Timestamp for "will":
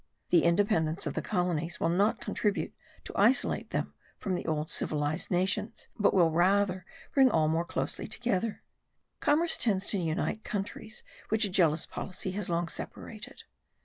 1.79-1.87, 6.11-6.31